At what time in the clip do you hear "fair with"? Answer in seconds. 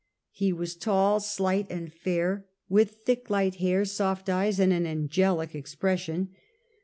1.93-3.01